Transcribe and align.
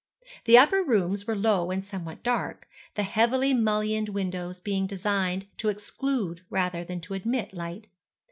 The 0.45 0.57
upper 0.57 0.83
rooms 0.83 1.27
were 1.27 1.35
low 1.35 1.69
and 1.69 1.85
somewhat 1.85 2.23
dark, 2.23 2.67
the 2.95 3.03
heavily 3.03 3.53
mullioned 3.53 4.09
windows 4.09 4.59
being 4.59 4.87
designed 4.87 5.45
to 5.59 5.69
exclude 5.69 6.41
rather 6.49 6.83
than 6.83 7.01
to 7.01 7.13
admit 7.13 7.53
light. 7.53 7.85